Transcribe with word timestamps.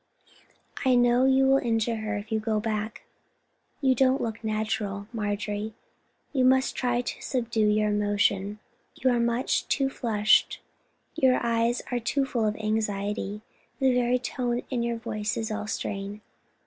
"I 0.83 0.95
know 0.95 1.25
you 1.27 1.45
will 1.45 1.59
injure 1.59 1.97
her 1.97 2.17
if 2.17 2.31
you 2.31 2.39
go 2.39 2.59
back. 2.59 3.03
You 3.81 3.93
don't 3.93 4.19
look 4.19 4.43
natural, 4.43 5.07
Marjorie. 5.13 5.75
You 6.33 6.43
must 6.43 6.75
try 6.75 7.01
to 7.01 7.21
subdue 7.21 7.67
your 7.67 7.89
emotion. 7.89 8.57
You 8.95 9.11
are 9.11 9.19
much 9.19 9.67
too 9.67 9.91
flushed, 9.91 10.59
your 11.13 11.39
eyes 11.45 11.83
are 11.91 11.99
too 11.99 12.25
full 12.25 12.47
of 12.47 12.55
anxiety. 12.55 13.41
The 13.77 13.93
very 13.93 14.17
tone 14.17 14.63
of 14.71 14.81
your 14.81 14.97
voice 14.97 15.37
is 15.37 15.51
all 15.51 15.67
strain. 15.67 16.21